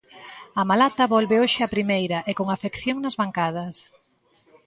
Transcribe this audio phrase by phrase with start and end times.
[0.59, 3.77] A Malata volve hoxe a Primeira e con afección nas bancadas.